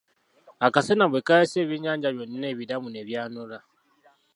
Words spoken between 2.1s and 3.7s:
byonna ebiramu ne byanula.